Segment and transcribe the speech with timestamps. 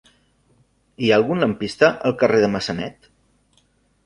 [1.07, 3.11] Hi ha algun lampista al carrer de Massanet?